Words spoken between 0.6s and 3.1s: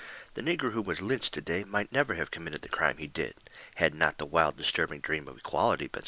who was lynched to day might never have committed the crime he